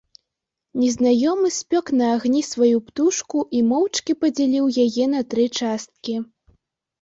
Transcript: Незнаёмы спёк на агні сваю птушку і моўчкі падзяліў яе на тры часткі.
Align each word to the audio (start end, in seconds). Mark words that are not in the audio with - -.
Незнаёмы 0.83 1.51
спёк 1.57 1.91
на 1.99 2.07
агні 2.13 2.41
сваю 2.51 2.77
птушку 2.87 3.37
і 3.59 3.61
моўчкі 3.73 4.17
падзяліў 4.21 4.65
яе 4.87 5.05
на 5.13 5.21
тры 5.35 5.45
часткі. 5.61 6.17